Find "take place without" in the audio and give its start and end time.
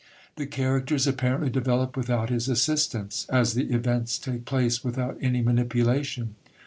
4.17-5.15